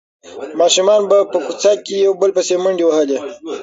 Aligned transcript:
ماشومانو 0.59 1.05
به 1.11 1.17
په 1.31 1.37
کوڅه 1.45 1.71
کې 1.85 1.95
یو 2.05 2.13
بل 2.21 2.29
پسې 2.35 2.55
منډې 2.63 2.85
وهلې. 2.87 3.17